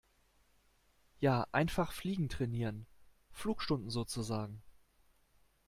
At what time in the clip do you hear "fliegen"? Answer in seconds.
1.91-2.27